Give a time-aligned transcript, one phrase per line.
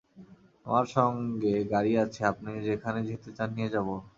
[0.65, 3.87] আমার সঙ্গে গাড়ি আছে, আপনি যেখানে যেতে চান নিয়ে যাব।